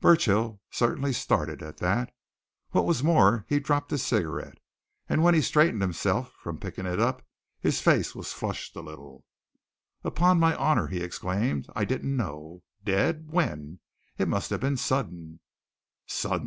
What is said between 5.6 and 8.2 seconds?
himself from picking it up his face